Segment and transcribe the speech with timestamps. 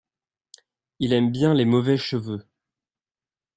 [0.97, 2.43] Il aime bien les mauvais cheveux.